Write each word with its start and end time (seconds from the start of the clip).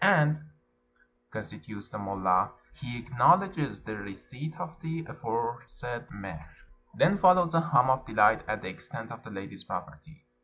"And," 0.03 0.39
con 1.29 1.43
tinues 1.43 1.91
the 1.91 1.99
mullah," 1.99 2.53
he 2.81 2.97
acknowledges 2.97 3.83
the 3.83 3.97
receipt 3.97 4.59
of 4.59 4.79
the 4.79 5.05
aforesaid 5.07 6.09
mehr.'' 6.09 6.55
Then 6.95 7.19
follows 7.19 7.53
a 7.53 7.61
hum 7.61 7.91
of 7.91 8.07
delight 8.07 8.43
at 8.47 8.63
the 8.63 8.67
extent 8.69 9.11
of 9.11 9.21
the 9.23 9.29
lady's 9.29 9.63
property. 9.63 10.25